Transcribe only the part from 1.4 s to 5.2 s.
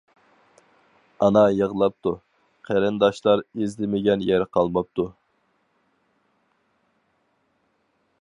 يىغلاپتۇ، قېرىنداشلار ئىزدىمىگەن يەر قالماپتۇ.